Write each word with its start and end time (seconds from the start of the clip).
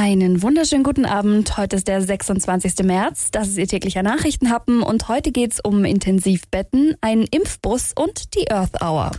Einen 0.00 0.42
wunderschönen 0.42 0.84
guten 0.84 1.06
Abend. 1.06 1.56
Heute 1.56 1.74
ist 1.74 1.88
der 1.88 2.00
26. 2.00 2.84
März. 2.84 3.32
Das 3.32 3.48
ist 3.48 3.58
Ihr 3.58 3.66
täglicher 3.66 4.04
Nachrichtenhappen 4.04 4.80
und 4.80 5.08
heute 5.08 5.32
geht 5.32 5.54
es 5.54 5.58
um 5.58 5.84
Intensivbetten, 5.84 6.94
einen 7.00 7.24
Impfbus 7.24 7.94
und 7.96 8.36
die 8.36 8.48
Earth 8.48 8.80
Hour. 8.80 9.10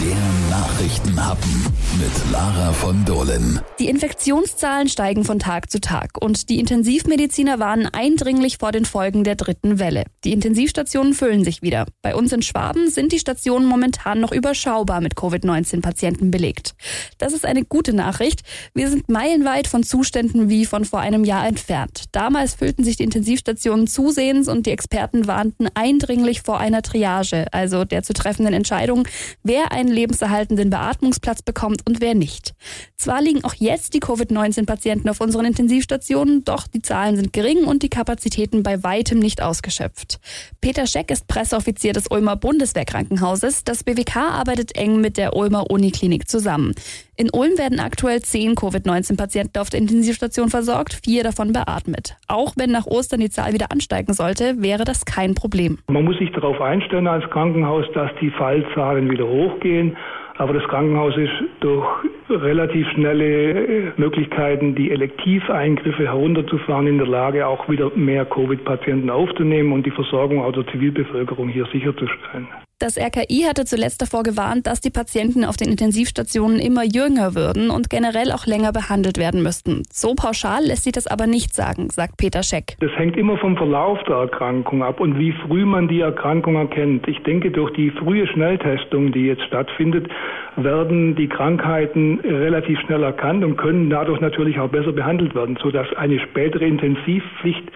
Der 0.00 0.16
Nachrichtenhappen 0.50 1.66
mit 1.98 2.32
Lara 2.32 2.72
von 2.72 3.04
Dohlen. 3.04 3.60
Die 3.78 3.88
Infektionszahlen 3.88 4.88
steigen 4.88 5.24
von 5.24 5.38
Tag 5.38 5.70
zu 5.70 5.80
Tag 5.80 6.20
und 6.20 6.48
die 6.48 6.58
Intensivmediziner 6.58 7.58
warnen 7.58 7.88
eindringlich 7.92 8.58
vor 8.58 8.72
den 8.72 8.84
Folgen 8.84 9.24
der 9.24 9.36
dritten 9.36 9.78
Welle. 9.78 10.04
Die 10.24 10.32
Intensivstationen 10.32 11.14
füllen 11.14 11.44
sich 11.44 11.62
wieder. 11.62 11.86
Bei 12.02 12.14
uns 12.14 12.32
in 12.32 12.42
Schwaben 12.42 12.90
sind 12.90 13.12
die 13.12 13.18
Stationen 13.18 13.66
momentan 13.66 14.20
noch 14.20 14.32
überschaubar 14.32 15.00
mit 15.00 15.16
Covid-19-Patienten 15.16 16.30
belegt. 16.30 16.74
Das 17.18 17.32
ist 17.32 17.46
eine 17.46 17.64
gute 17.64 17.92
Nachricht. 17.92 18.42
Wir 18.74 18.90
sind 18.90 19.08
meilenweit 19.08 19.68
von 19.68 19.84
Zuständen 19.84 20.48
wie 20.48 20.66
von 20.66 20.84
vor 20.84 21.00
einem 21.00 21.24
Jahr 21.24 21.46
entfernt. 21.46 22.04
Damals 22.12 22.54
füllten 22.54 22.84
sich 22.84 22.96
die 22.96 23.04
Intensivstationen 23.04 23.86
zusehends 23.86 24.48
und 24.48 24.66
die 24.66 24.70
Experten 24.70 25.26
warnten 25.26 25.68
eindringlich 25.74 26.42
vor 26.42 26.58
einer 26.58 26.82
Triage, 26.82 27.46
also 27.52 27.84
der 27.84 28.02
zu 28.02 28.12
treffenden 28.12 28.54
Entscheidung, 28.54 29.06
wer 29.42 29.72
einen 29.84 29.94
lebenserhaltenden 29.94 30.70
Beatmungsplatz 30.70 31.42
bekommt 31.42 31.86
und 31.86 32.00
wer 32.00 32.14
nicht. 32.14 32.54
Zwar 32.96 33.22
liegen 33.22 33.44
auch 33.44 33.54
jetzt 33.54 33.94
die 33.94 34.00
Covid-19-Patienten 34.00 35.08
auf 35.08 35.20
unseren 35.20 35.44
Intensivstationen, 35.44 36.44
doch 36.44 36.66
die 36.66 36.82
Zahlen 36.82 37.16
sind 37.16 37.32
gering 37.32 37.64
und 37.64 37.82
die 37.82 37.90
Kapazitäten 37.90 38.62
bei 38.62 38.82
weitem 38.82 39.18
nicht 39.18 39.42
ausgeschöpft. 39.42 40.18
Peter 40.60 40.86
Scheck 40.86 41.10
ist 41.10 41.26
Presseoffizier 41.26 41.92
des 41.92 42.06
Ulmer 42.10 42.36
Bundeswehrkrankenhauses. 42.36 43.64
Das 43.64 43.84
BWK 43.84 44.16
arbeitet 44.16 44.76
eng 44.76 45.00
mit 45.00 45.16
der 45.16 45.36
Ulmer 45.36 45.70
Uniklinik 45.70 46.28
zusammen. 46.28 46.74
In 47.16 47.30
Ulm 47.32 47.56
werden 47.58 47.78
aktuell 47.78 48.22
zehn 48.22 48.56
Covid-19-Patienten 48.56 49.60
auf 49.60 49.70
der 49.70 49.78
Intensivstation 49.78 50.48
versorgt, 50.48 50.98
vier 51.04 51.22
davon 51.22 51.52
beatmet. 51.52 52.16
Auch 52.26 52.54
wenn 52.56 52.72
nach 52.72 52.86
Ostern 52.86 53.20
die 53.20 53.30
Zahl 53.30 53.52
wieder 53.52 53.70
ansteigen 53.70 54.12
sollte, 54.12 54.60
wäre 54.60 54.84
das 54.84 55.04
kein 55.04 55.36
Problem. 55.36 55.78
Man 55.86 56.04
muss 56.04 56.18
sich 56.18 56.32
darauf 56.32 56.60
einstellen 56.60 57.06
als 57.06 57.24
Krankenhaus, 57.30 57.84
dass 57.94 58.10
die 58.20 58.30
Fallzahlen 58.30 59.08
wieder 59.12 59.28
hochgehen. 59.28 59.96
Aber 60.38 60.54
das 60.54 60.64
Krankenhaus 60.64 61.16
ist 61.16 61.30
durch 61.60 61.86
relativ 62.28 62.88
schnelle 62.88 63.92
Möglichkeiten, 63.96 64.74
die 64.74 64.90
Elektiveingriffe 64.90 66.06
herunterzufahren, 66.06 66.88
in 66.88 66.98
der 66.98 67.06
Lage, 67.06 67.46
auch 67.46 67.68
wieder 67.68 67.92
mehr 67.94 68.24
Covid-Patienten 68.24 69.10
aufzunehmen 69.10 69.72
und 69.72 69.86
die 69.86 69.92
Versorgung 69.92 70.42
auch 70.42 70.50
der 70.50 70.66
Zivilbevölkerung 70.66 71.48
hier 71.48 71.66
sicherzustellen. 71.66 72.48
Das 72.80 72.98
RKI 72.98 73.44
hatte 73.46 73.64
zuletzt 73.64 74.02
davor 74.02 74.24
gewarnt, 74.24 74.66
dass 74.66 74.80
die 74.80 74.90
Patienten 74.90 75.44
auf 75.44 75.56
den 75.56 75.68
Intensivstationen 75.68 76.58
immer 76.58 76.82
jünger 76.82 77.36
würden 77.36 77.70
und 77.70 77.88
generell 77.88 78.32
auch 78.32 78.46
länger 78.46 78.72
behandelt 78.72 79.16
werden 79.16 79.44
müssten. 79.44 79.84
So 79.92 80.14
pauschal 80.14 80.64
lässt 80.64 80.82
sich 80.82 80.92
das 80.92 81.06
aber 81.06 81.28
nicht 81.28 81.54
sagen, 81.54 81.88
sagt 81.90 82.16
Peter 82.16 82.42
Scheck. 82.42 82.76
Das 82.80 82.90
hängt 82.96 83.16
immer 83.16 83.38
vom 83.38 83.56
Verlauf 83.56 84.02
der 84.08 84.16
Erkrankung 84.16 84.82
ab 84.82 84.98
und 84.98 85.20
wie 85.20 85.32
früh 85.46 85.64
man 85.64 85.86
die 85.86 86.00
Erkrankung 86.00 86.56
erkennt. 86.56 87.06
Ich 87.06 87.22
denke, 87.22 87.52
durch 87.52 87.72
die 87.74 87.92
frühe 87.92 88.26
Schnelltestung, 88.26 89.12
die 89.12 89.26
jetzt 89.26 89.44
stattfindet, 89.44 90.08
werden 90.56 91.14
die 91.14 91.28
Krankheiten 91.28 92.18
relativ 92.24 92.80
schnell 92.80 93.04
erkannt 93.04 93.44
und 93.44 93.56
können 93.56 93.88
dadurch 93.88 94.20
natürlich 94.20 94.58
auch 94.58 94.68
besser 94.68 94.92
behandelt 94.92 95.34
werden, 95.36 95.56
sodass 95.62 95.86
eine 95.96 96.18
spätere 96.18 96.64
Intensivpflicht 96.64 97.70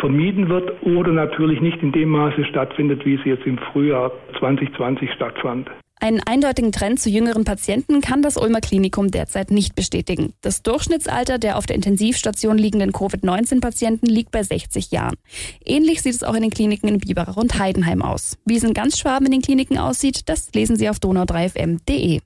vermieden 0.00 0.48
wird 0.48 0.82
oder 0.82 1.12
natürlich 1.12 1.60
nicht 1.60 1.82
in 1.82 1.92
dem 1.92 2.10
Maße 2.10 2.44
stattfindet, 2.44 3.04
wie 3.04 3.14
es 3.14 3.24
jetzt 3.24 3.46
im 3.46 3.58
Frühjahr 3.58 4.10
2020 4.38 5.12
stattfand. 5.12 5.70
Einen 6.02 6.22
eindeutigen 6.24 6.72
Trend 6.72 6.98
zu 6.98 7.10
jüngeren 7.10 7.44
Patienten 7.44 8.00
kann 8.00 8.22
das 8.22 8.38
Ulmer 8.38 8.62
Klinikum 8.62 9.10
derzeit 9.10 9.50
nicht 9.50 9.74
bestätigen. 9.74 10.32
Das 10.40 10.62
Durchschnittsalter 10.62 11.38
der 11.38 11.58
auf 11.58 11.66
der 11.66 11.76
Intensivstation 11.76 12.56
liegenden 12.56 12.92
Covid-19-Patienten 12.92 14.06
liegt 14.06 14.30
bei 14.30 14.42
60 14.42 14.92
Jahren. 14.92 15.16
Ähnlich 15.62 16.00
sieht 16.00 16.14
es 16.14 16.24
auch 16.24 16.34
in 16.34 16.40
den 16.40 16.50
Kliniken 16.50 16.88
in 16.88 16.98
Biberach 16.98 17.36
und 17.36 17.58
Heidenheim 17.58 18.00
aus. 18.00 18.38
Wie 18.46 18.56
es 18.56 18.64
in 18.64 18.72
ganz 18.72 18.98
Schwaben 18.98 19.26
in 19.26 19.32
den 19.32 19.42
Kliniken 19.42 19.76
aussieht, 19.76 20.22
das 20.30 20.50
lesen 20.54 20.76
Sie 20.76 20.88
auf 20.88 20.96
donau3fm.de. 20.96 22.20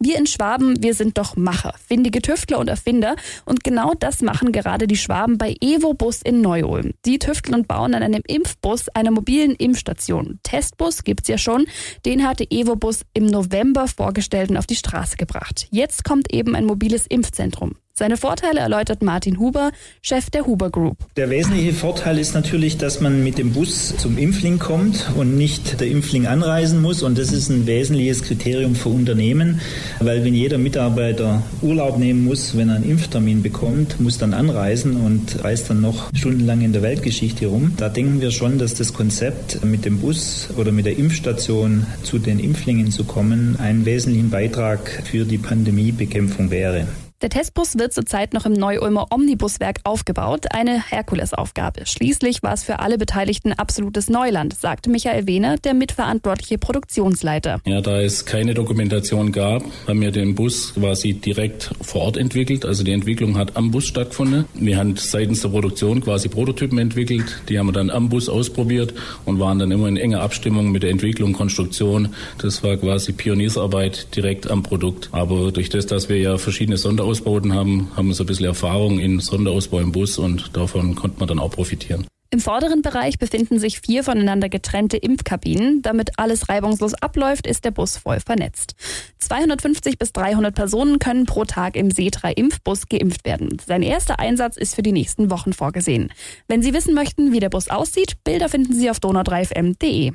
Wir 0.00 0.16
in 0.16 0.26
Schwaben, 0.26 0.80
wir 0.80 0.94
sind 0.94 1.18
doch 1.18 1.34
Macher, 1.34 1.74
findige 1.88 2.22
Tüftler 2.22 2.60
und 2.60 2.68
Erfinder. 2.68 3.16
Und 3.44 3.64
genau 3.64 3.94
das 3.98 4.22
machen 4.22 4.52
gerade 4.52 4.86
die 4.86 4.96
Schwaben 4.96 5.38
bei 5.38 5.56
Evo 5.60 5.92
Bus 5.92 6.22
in 6.22 6.40
Neu-Ulm. 6.40 6.92
Die 7.04 7.18
tüfteln 7.18 7.56
und 7.56 7.66
bauen 7.66 7.94
an 7.94 8.04
einem 8.04 8.22
Impfbus, 8.24 8.88
einer 8.90 9.10
mobilen 9.10 9.56
Impfstation. 9.56 10.38
Testbus 10.44 11.02
gibt's 11.02 11.26
ja 11.26 11.36
schon. 11.36 11.66
Den 12.06 12.24
hatte 12.24 12.48
Evo 12.48 12.76
Bus 12.76 13.00
im 13.12 13.26
November 13.26 13.88
vorgestellt 13.88 14.50
und 14.50 14.56
auf 14.56 14.66
die 14.66 14.76
Straße 14.76 15.16
gebracht. 15.16 15.66
Jetzt 15.72 16.04
kommt 16.04 16.32
eben 16.32 16.54
ein 16.54 16.64
mobiles 16.64 17.06
Impfzentrum. 17.08 17.74
Seine 17.98 18.16
Vorteile 18.16 18.60
erläutert 18.60 19.02
Martin 19.02 19.40
Huber, 19.40 19.72
Chef 20.02 20.30
der 20.30 20.46
Huber 20.46 20.70
Group. 20.70 20.98
Der 21.16 21.30
wesentliche 21.30 21.72
Vorteil 21.72 22.20
ist 22.20 22.32
natürlich, 22.32 22.78
dass 22.78 23.00
man 23.00 23.24
mit 23.24 23.38
dem 23.38 23.52
Bus 23.52 23.92
zum 23.96 24.18
Impfling 24.18 24.60
kommt 24.60 25.10
und 25.16 25.36
nicht 25.36 25.80
der 25.80 25.88
Impfling 25.88 26.28
anreisen 26.28 26.80
muss. 26.80 27.02
Und 27.02 27.18
das 27.18 27.32
ist 27.32 27.48
ein 27.48 27.66
wesentliches 27.66 28.22
Kriterium 28.22 28.76
für 28.76 28.90
Unternehmen, 28.90 29.60
weil 29.98 30.24
wenn 30.24 30.32
jeder 30.32 30.58
Mitarbeiter 30.58 31.42
Urlaub 31.60 31.98
nehmen 31.98 32.22
muss, 32.22 32.56
wenn 32.56 32.68
er 32.68 32.76
einen 32.76 32.88
Impftermin 32.88 33.42
bekommt, 33.42 33.98
muss 33.98 34.16
dann 34.16 34.32
anreisen 34.32 34.96
und 34.98 35.42
reist 35.42 35.68
dann 35.68 35.80
noch 35.80 36.14
stundenlang 36.14 36.60
in 36.60 36.72
der 36.72 36.82
Weltgeschichte 36.82 37.48
rum. 37.48 37.72
Da 37.78 37.88
denken 37.88 38.20
wir 38.20 38.30
schon, 38.30 38.58
dass 38.58 38.74
das 38.74 38.94
Konzept 38.94 39.64
mit 39.64 39.84
dem 39.84 39.98
Bus 39.98 40.50
oder 40.56 40.70
mit 40.70 40.86
der 40.86 40.96
Impfstation 40.96 41.84
zu 42.04 42.20
den 42.20 42.38
Impflingen 42.38 42.92
zu 42.92 43.02
kommen 43.02 43.56
einen 43.58 43.86
wesentlichen 43.86 44.30
Beitrag 44.30 45.02
für 45.04 45.24
die 45.24 45.38
Pandemiebekämpfung 45.38 46.52
wäre. 46.52 46.86
Der 47.20 47.30
Testbus 47.30 47.76
wird 47.76 47.92
zurzeit 47.92 48.32
noch 48.32 48.46
im 48.46 48.52
Neu-Ulmer 48.52 49.08
Omnibuswerk 49.10 49.80
aufgebaut, 49.82 50.46
eine 50.52 50.80
Herkulesaufgabe. 50.80 51.84
Schließlich 51.84 52.44
war 52.44 52.52
es 52.52 52.62
für 52.62 52.78
alle 52.78 52.96
Beteiligten 52.96 53.52
absolutes 53.52 54.08
Neuland, 54.08 54.54
sagte 54.56 54.88
Michael 54.88 55.26
Wehner, 55.26 55.56
der 55.56 55.74
mitverantwortliche 55.74 56.58
Produktionsleiter. 56.58 57.60
Ja, 57.66 57.80
da 57.80 58.00
es 58.00 58.24
keine 58.24 58.54
Dokumentation 58.54 59.32
gab, 59.32 59.64
haben 59.88 60.00
wir 60.00 60.12
den 60.12 60.36
Bus 60.36 60.74
quasi 60.74 61.14
direkt 61.14 61.72
vor 61.80 62.02
Ort 62.02 62.18
entwickelt. 62.18 62.64
Also 62.64 62.84
die 62.84 62.92
Entwicklung 62.92 63.36
hat 63.36 63.56
am 63.56 63.72
Bus 63.72 63.86
stattgefunden. 63.86 64.44
Wir 64.54 64.78
haben 64.78 64.94
seitens 64.94 65.40
der 65.40 65.48
Produktion 65.48 66.00
quasi 66.00 66.28
Prototypen 66.28 66.78
entwickelt, 66.78 67.42
die 67.48 67.58
haben 67.58 67.66
wir 67.66 67.72
dann 67.72 67.90
am 67.90 68.10
Bus 68.10 68.28
ausprobiert 68.28 68.94
und 69.24 69.40
waren 69.40 69.58
dann 69.58 69.72
immer 69.72 69.88
in 69.88 69.96
enger 69.96 70.20
Abstimmung 70.20 70.70
mit 70.70 70.84
der 70.84 70.90
Entwicklung, 70.90 71.32
Konstruktion. 71.32 72.14
Das 72.40 72.62
war 72.62 72.76
quasi 72.76 73.10
Pioniersarbeit 73.10 74.14
direkt 74.14 74.48
am 74.48 74.62
Produkt. 74.62 75.08
Aber 75.10 75.50
durch 75.50 75.68
das, 75.68 75.86
dass 75.86 76.08
wir 76.08 76.18
ja 76.18 76.38
verschiedene 76.38 76.76
Sonder 76.76 77.07
Sonderausbauten 77.08 77.54
haben, 77.54 77.88
haben 77.96 78.08
wir 78.08 78.14
so 78.14 78.24
ein 78.24 78.26
bisschen 78.26 78.46
Erfahrung 78.46 78.98
in 78.98 79.20
Sonderausbau 79.20 79.80
im 79.80 79.92
Bus 79.92 80.18
und 80.18 80.54
davon 80.56 80.94
konnte 80.94 81.18
man 81.18 81.28
dann 81.28 81.38
auch 81.38 81.50
profitieren. 81.50 82.06
Im 82.30 82.40
vorderen 82.40 82.82
Bereich 82.82 83.18
befinden 83.18 83.58
sich 83.58 83.80
vier 83.80 84.04
voneinander 84.04 84.50
getrennte 84.50 84.98
Impfkabinen. 84.98 85.80
Damit 85.80 86.18
alles 86.18 86.50
reibungslos 86.50 86.92
abläuft, 86.92 87.46
ist 87.46 87.64
der 87.64 87.70
Bus 87.70 87.96
voll 87.96 88.20
vernetzt. 88.20 88.74
250 89.20 89.96
bis 89.98 90.12
300 90.12 90.54
Personen 90.54 90.98
können 90.98 91.24
pro 91.24 91.46
Tag 91.46 91.76
im 91.76 91.90
Seetra 91.90 92.28
Impfbus 92.28 92.88
geimpft 92.90 93.24
werden. 93.24 93.56
Sein 93.66 93.82
erster 93.82 94.18
Einsatz 94.18 94.58
ist 94.58 94.74
für 94.74 94.82
die 94.82 94.92
nächsten 94.92 95.30
Wochen 95.30 95.54
vorgesehen. 95.54 96.12
Wenn 96.46 96.60
Sie 96.60 96.74
wissen 96.74 96.92
möchten, 96.92 97.32
wie 97.32 97.40
der 97.40 97.48
Bus 97.48 97.68
aussieht, 97.68 98.22
Bilder 98.24 98.50
finden 98.50 98.74
Sie 98.74 98.90
auf 98.90 98.98
donau3fm.de. 98.98 100.12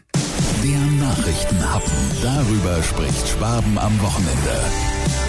Der 0.63 1.07
Nachrichtenhappen. 1.07 1.91
Darüber 2.21 2.83
spricht 2.83 3.27
Schwaben 3.27 3.79
am 3.79 3.99
Wochenende. 3.99 5.22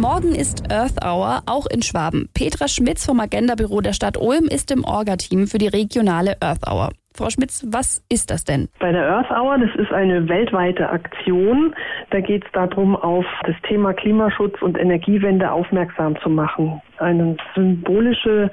Morgen 0.00 0.34
ist 0.34 0.70
Earth 0.70 1.02
Hour, 1.02 1.40
auch 1.46 1.64
in 1.66 1.80
Schwaben. 1.80 2.28
Petra 2.34 2.68
Schmitz 2.68 3.06
vom 3.06 3.18
Agenda-Büro 3.18 3.80
der 3.80 3.94
Stadt 3.94 4.18
Ulm 4.18 4.44
ist 4.44 4.70
im 4.70 4.84
Orga-Team 4.84 5.46
für 5.46 5.56
die 5.56 5.68
regionale 5.68 6.36
Earth 6.42 6.70
Hour. 6.70 6.90
Frau 7.14 7.30
Schmitz, 7.30 7.66
was 7.70 8.04
ist 8.10 8.30
das 8.30 8.44
denn? 8.44 8.68
Bei 8.78 8.92
der 8.92 9.08
Earth 9.08 9.30
Hour, 9.30 9.56
das 9.58 9.74
ist 9.76 9.90
eine 9.92 10.28
weltweite 10.28 10.90
Aktion. 10.90 11.74
Da 12.10 12.20
geht 12.20 12.44
es 12.44 12.52
darum, 12.52 12.94
auf 12.94 13.24
das 13.46 13.56
Thema 13.66 13.94
Klimaschutz 13.94 14.60
und 14.60 14.76
Energiewende 14.76 15.50
aufmerksam 15.50 16.14
zu 16.20 16.28
machen. 16.28 16.82
Eine 16.98 17.36
symbolische 17.54 18.50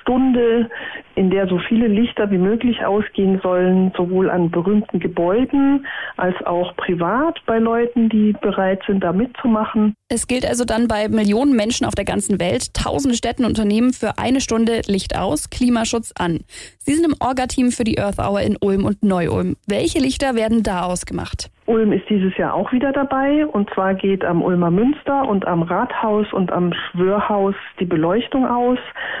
Stunde, 0.00 0.70
in 1.14 1.30
der 1.30 1.48
so 1.48 1.58
viele 1.58 1.88
Lichter 1.88 2.30
wie 2.30 2.38
möglich 2.38 2.84
ausgehen 2.84 3.40
sollen, 3.42 3.92
sowohl 3.96 4.30
an 4.30 4.50
berühmten 4.50 5.00
Gebäuden 5.00 5.86
als 6.16 6.36
auch 6.44 6.76
privat 6.76 7.40
bei 7.46 7.58
Leuten, 7.58 8.08
die 8.08 8.34
bereit 8.40 8.82
sind, 8.86 9.02
da 9.02 9.12
mitzumachen. 9.12 9.94
Es 10.08 10.26
gilt 10.28 10.46
also 10.46 10.64
dann 10.64 10.88
bei 10.88 11.08
Millionen 11.08 11.56
Menschen 11.56 11.86
auf 11.86 11.94
der 11.94 12.04
ganzen 12.04 12.38
Welt, 12.38 12.72
tausende 12.74 13.16
Städten 13.16 13.44
und 13.44 13.56
Unternehmen 13.56 13.92
für 13.92 14.18
eine 14.18 14.40
Stunde 14.40 14.82
Licht 14.86 15.16
aus, 15.16 15.48
Klimaschutz 15.48 16.12
an. 16.18 16.40
Sie 16.78 16.94
sind 16.94 17.06
im 17.06 17.14
Orga-Team 17.18 17.72
für 17.72 17.84
die 17.84 17.98
Earth 17.98 18.18
Hour 18.18 18.42
in 18.42 18.56
Ulm 18.60 18.84
und 18.84 19.02
Neu-Ulm. 19.02 19.56
Welche 19.66 19.98
Lichter 19.98 20.34
werden 20.34 20.62
da 20.62 20.82
ausgemacht? 20.82 21.50
Ulm 21.66 21.92
ist 21.92 22.08
dieses 22.08 22.36
Jahr 22.36 22.54
auch 22.54 22.72
wieder 22.72 22.92
dabei 22.92 23.44
und 23.44 23.68
zwar 23.70 23.94
geht 23.94 24.24
am 24.24 24.40
Ulmer 24.40 24.70
Münster 24.70 25.28
und 25.28 25.46
am 25.46 25.62
Rathaus 25.62 26.32
und 26.32 26.52
am 26.52 26.72
Schwörhaus 26.72 27.54
die 27.80 27.84
Beleuchtung 27.84 28.46
aus. 28.46 28.78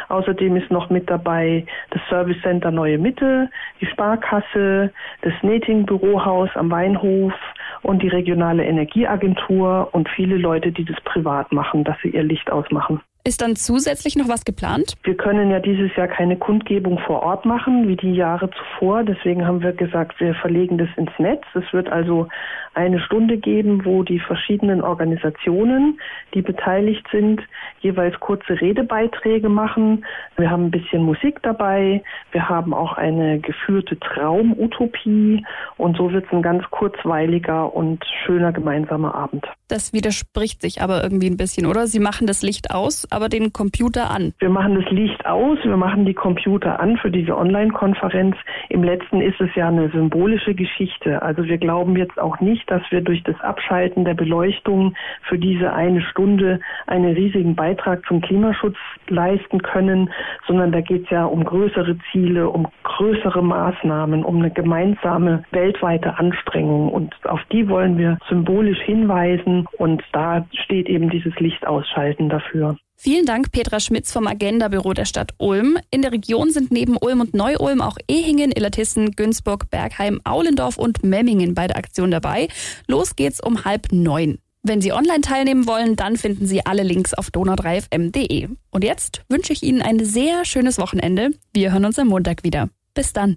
Außerdem 0.08 0.56
ist 0.56 0.70
noch 0.70 0.88
mit 0.88 1.10
dabei 1.10 1.66
das 1.90 2.00
Service 2.08 2.40
Center 2.42 2.70
Neue 2.70 2.98
Mitte, 2.98 3.50
die 3.80 3.86
Sparkasse, 3.86 4.92
das 5.22 5.32
Nating 5.42 5.86
Bürohaus 5.86 6.50
am 6.54 6.70
Weinhof 6.70 7.34
und 7.82 8.02
die 8.02 8.08
regionale 8.08 8.64
Energieagentur 8.64 9.88
und 9.92 10.08
viele 10.08 10.36
Leute, 10.36 10.70
die 10.70 10.84
das 10.84 11.00
privat 11.00 11.50
machen, 11.52 11.82
dass 11.82 11.96
sie 12.02 12.10
ihr 12.10 12.22
Licht 12.22 12.50
ausmachen. 12.50 13.00
Ist 13.26 13.42
dann 13.42 13.56
zusätzlich 13.56 14.14
noch 14.14 14.28
was 14.28 14.44
geplant? 14.44 14.94
Wir 15.02 15.16
können 15.16 15.50
ja 15.50 15.58
dieses 15.58 15.90
Jahr 15.96 16.06
keine 16.06 16.36
Kundgebung 16.36 17.00
vor 17.00 17.24
Ort 17.24 17.44
machen, 17.44 17.88
wie 17.88 17.96
die 17.96 18.14
Jahre 18.14 18.48
zuvor. 18.50 19.02
Deswegen 19.02 19.44
haben 19.44 19.62
wir 19.62 19.72
gesagt, 19.72 20.20
wir 20.20 20.32
verlegen 20.36 20.78
das 20.78 20.88
ins 20.96 21.10
Netz. 21.18 21.42
Es 21.54 21.72
wird 21.72 21.88
also 21.88 22.28
eine 22.74 23.00
Stunde 23.00 23.38
geben, 23.38 23.84
wo 23.84 24.04
die 24.04 24.20
verschiedenen 24.20 24.80
Organisationen, 24.80 25.98
die 26.34 26.42
beteiligt 26.42 27.04
sind, 27.10 27.40
jeweils 27.80 28.20
kurze 28.20 28.60
Redebeiträge 28.60 29.48
machen. 29.48 30.04
Wir 30.36 30.50
haben 30.50 30.66
ein 30.66 30.70
bisschen 30.70 31.02
Musik 31.02 31.42
dabei. 31.42 32.04
Wir 32.30 32.48
haben 32.48 32.74
auch 32.74 32.92
eine 32.92 33.40
geführte 33.40 33.98
Traumutopie. 33.98 35.44
Und 35.78 35.96
so 35.96 36.12
wird 36.12 36.26
es 36.26 36.32
ein 36.32 36.42
ganz 36.42 36.62
kurzweiliger 36.70 37.74
und 37.74 38.04
schöner 38.24 38.52
gemeinsamer 38.52 39.14
Abend. 39.14 39.46
Das 39.68 39.92
widerspricht 39.92 40.60
sich 40.60 40.82
aber 40.82 41.02
irgendwie 41.02 41.28
ein 41.28 41.36
bisschen, 41.36 41.66
oder? 41.66 41.86
Sie 41.86 41.98
machen 41.98 42.26
das 42.26 42.42
Licht 42.42 42.70
aus, 42.70 43.10
aber 43.16 43.30
den 43.30 43.50
Computer 43.54 44.10
an. 44.10 44.34
Wir 44.40 44.50
machen 44.50 44.74
das 44.74 44.90
Licht 44.90 45.24
aus, 45.24 45.58
wir 45.64 45.78
machen 45.78 46.04
die 46.04 46.12
Computer 46.12 46.78
an 46.78 46.98
für 46.98 47.10
diese 47.10 47.34
Online-Konferenz. 47.34 48.36
Im 48.68 48.84
letzten 48.84 49.22
ist 49.22 49.40
es 49.40 49.48
ja 49.54 49.68
eine 49.68 49.88
symbolische 49.88 50.54
Geschichte. 50.54 51.22
Also 51.22 51.44
wir 51.44 51.56
glauben 51.56 51.96
jetzt 51.96 52.18
auch 52.20 52.40
nicht, 52.40 52.70
dass 52.70 52.82
wir 52.90 53.00
durch 53.00 53.22
das 53.22 53.40
Abschalten 53.40 54.04
der 54.04 54.12
Beleuchtung 54.12 54.94
für 55.22 55.38
diese 55.38 55.72
eine 55.72 56.02
Stunde 56.02 56.60
einen 56.86 57.14
riesigen 57.14 57.56
Beitrag 57.56 58.04
zum 58.06 58.20
Klimaschutz 58.20 58.76
leisten 59.08 59.62
können, 59.62 60.10
sondern 60.46 60.70
da 60.70 60.82
geht 60.82 61.04
es 61.04 61.10
ja 61.10 61.24
um 61.24 61.42
größere 61.42 61.96
Ziele, 62.12 62.50
um 62.50 62.68
größere 62.82 63.42
Maßnahmen, 63.42 64.24
um 64.24 64.36
eine 64.36 64.50
gemeinsame 64.50 65.42
weltweite 65.52 66.18
Anstrengung. 66.18 66.90
Und 66.90 67.14
auf 67.24 67.40
die 67.50 67.66
wollen 67.70 67.96
wir 67.96 68.18
symbolisch 68.28 68.80
hinweisen 68.80 69.66
und 69.78 70.02
da 70.12 70.44
steht 70.64 70.90
eben 70.90 71.08
dieses 71.08 71.34
Lichtausschalten 71.40 72.28
dafür. 72.28 72.76
Vielen 72.98 73.26
Dank, 73.26 73.52
Petra 73.52 73.78
Schmitz 73.78 74.10
vom 74.10 74.26
Agenda-Büro 74.26 74.94
der 74.94 75.04
Stadt 75.04 75.34
Ulm. 75.36 75.78
In 75.90 76.00
der 76.00 76.12
Region 76.12 76.50
sind 76.50 76.72
neben 76.72 76.96
Ulm 76.96 77.20
und 77.20 77.34
Neu-Ulm 77.34 77.82
auch 77.82 77.98
Ehingen, 78.08 78.52
Illertissen, 78.52 79.12
Günzburg, 79.12 79.68
Bergheim, 79.70 80.20
Aulendorf 80.24 80.78
und 80.78 81.04
Memmingen 81.04 81.54
bei 81.54 81.66
der 81.66 81.76
Aktion 81.76 82.10
dabei. 82.10 82.48
Los 82.86 83.14
geht's 83.14 83.40
um 83.40 83.66
halb 83.66 83.92
neun. 83.92 84.38
Wenn 84.62 84.80
Sie 84.80 84.92
online 84.92 85.20
teilnehmen 85.20 85.66
wollen, 85.66 85.94
dann 85.94 86.16
finden 86.16 86.46
Sie 86.46 86.64
alle 86.64 86.82
Links 86.82 87.14
auf 87.14 87.28
donau3fm.de. 87.28 88.48
Und 88.70 88.82
jetzt 88.82 89.22
wünsche 89.28 89.52
ich 89.52 89.62
Ihnen 89.62 89.82
ein 89.82 90.04
sehr 90.04 90.44
schönes 90.44 90.78
Wochenende. 90.78 91.30
Wir 91.52 91.72
hören 91.72 91.84
uns 91.84 91.98
am 91.98 92.08
Montag 92.08 92.42
wieder. 92.44 92.70
Bis 92.94 93.12
dann. 93.12 93.34